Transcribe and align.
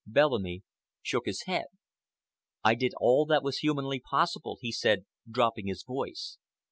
Bellamy 0.07 0.63
shook 1.03 1.27
his 1.27 1.43
head. 1.43 1.65
"I 2.63 2.73
did 2.73 2.93
all 2.97 3.23
that 3.27 3.43
was 3.43 3.59
humanly 3.59 3.99
possible," 3.99 4.57
he 4.59 4.71
said, 4.71 5.05
dropping 5.29 5.67
his 5.67 5.83
voice. 5.83 6.39